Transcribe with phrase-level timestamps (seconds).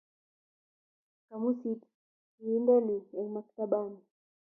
[1.27, 1.81] kamusit
[2.35, 4.01] kinde ni eng maktabaini